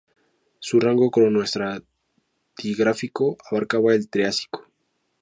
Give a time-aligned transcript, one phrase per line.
[0.57, 4.65] Su rango cronoestratigráfico abarcaba el Triásico.